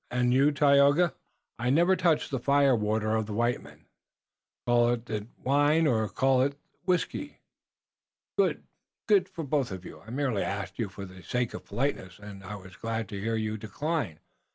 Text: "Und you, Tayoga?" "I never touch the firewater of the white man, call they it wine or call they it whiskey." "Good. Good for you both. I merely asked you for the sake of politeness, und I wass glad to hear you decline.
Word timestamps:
"Und 0.09 0.33
you, 0.33 0.51
Tayoga?" 0.51 1.13
"I 1.59 1.69
never 1.69 1.95
touch 1.95 2.29
the 2.31 2.39
firewater 2.39 3.15
of 3.15 3.27
the 3.27 3.33
white 3.35 3.61
man, 3.61 3.85
call 4.65 4.95
they 4.97 5.17
it 5.17 5.27
wine 5.43 5.85
or 5.85 6.09
call 6.09 6.39
they 6.39 6.45
it 6.47 6.59
whiskey." 6.85 7.37
"Good. 8.35 8.63
Good 9.05 9.29
for 9.29 9.43
you 9.43 9.47
both. 9.49 9.71
I 9.71 10.09
merely 10.09 10.41
asked 10.41 10.79
you 10.79 10.89
for 10.89 11.05
the 11.05 11.21
sake 11.21 11.53
of 11.53 11.65
politeness, 11.65 12.17
und 12.19 12.43
I 12.43 12.55
wass 12.55 12.77
glad 12.77 13.09
to 13.09 13.21
hear 13.21 13.35
you 13.35 13.57
decline. 13.59 14.17